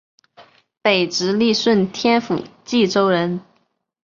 [0.81, 3.39] 北直隶顺天府蓟州人。